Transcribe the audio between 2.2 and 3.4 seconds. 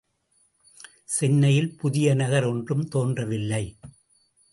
நகர் ஒன்றும் தோன்ற